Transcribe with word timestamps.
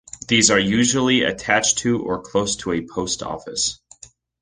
These 0.27 0.49
are 0.49 0.57
usually 0.57 1.21
attached 1.21 1.77
to, 1.83 2.01
or 2.01 2.21
close 2.23 2.55
to 2.55 2.71
a 2.71 2.81
post 2.81 3.21
office. 3.21 3.79